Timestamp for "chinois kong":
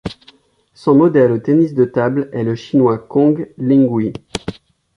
2.55-3.53